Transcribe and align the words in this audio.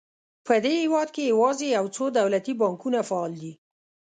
په 0.45 0.53
دې 0.63 0.73
هېواد 0.83 1.09
کې 1.15 1.29
یوازې 1.33 1.67
یو 1.77 1.85
څو 1.95 2.03
دولتي 2.19 2.53
بانکونه 2.61 2.99
فعال 3.09 3.33
دي. 3.41 3.53